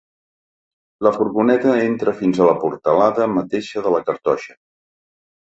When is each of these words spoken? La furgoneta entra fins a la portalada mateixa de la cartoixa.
La 1.07 1.11
furgoneta 1.17 1.75
entra 1.81 2.13
fins 2.21 2.39
a 2.39 2.47
la 2.49 2.57
portalada 2.65 3.29
mateixa 3.35 3.85
de 3.87 3.93
la 3.99 4.01
cartoixa. 4.09 4.59